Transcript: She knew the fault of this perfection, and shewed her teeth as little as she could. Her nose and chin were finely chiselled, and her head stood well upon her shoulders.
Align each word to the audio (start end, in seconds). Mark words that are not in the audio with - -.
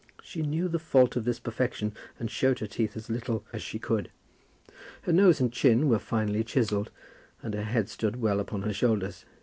She 0.23 0.41
knew 0.41 0.67
the 0.67 0.79
fault 0.79 1.15
of 1.15 1.25
this 1.25 1.37
perfection, 1.37 1.93
and 2.19 2.31
shewed 2.31 2.57
her 2.57 2.65
teeth 2.65 2.97
as 2.97 3.07
little 3.07 3.45
as 3.53 3.61
she 3.61 3.77
could. 3.77 4.09
Her 5.03 5.13
nose 5.13 5.39
and 5.39 5.53
chin 5.53 5.87
were 5.89 5.99
finely 5.99 6.43
chiselled, 6.43 6.89
and 7.43 7.53
her 7.53 7.61
head 7.65 7.87
stood 7.87 8.19
well 8.19 8.39
upon 8.39 8.63
her 8.63 8.73
shoulders. 8.73 9.25